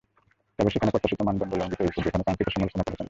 [0.57, 2.99] তবে যেখানে প্রত্যাশিত মানদণ্ড লঙ্ঘিত হয়েছে, সেখানে কাঙ্ক্ষিত সমালোচনা করেছেন তাঁরা।